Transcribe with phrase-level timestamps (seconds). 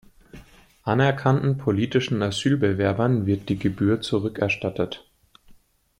[0.81, 5.07] Anerkannten politischen Asylbewerbern wird die Gebühr zurückerstattet.